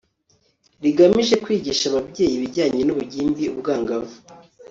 rigamije 0.83 1.35
kwigisha 1.43 1.83
ababyeyi 1.91 2.33
ibijyanye 2.37 2.81
n 2.83 2.89
ubugimbi 2.93 3.43
ubwangavu 3.53 4.15